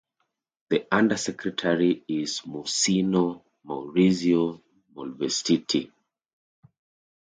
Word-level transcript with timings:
The 0.69 0.87
Undersecretary 0.91 2.03
is 2.07 2.41
Monsignor 2.47 3.41
Maurizio 3.63 4.59
Malvestiti. 4.95 5.91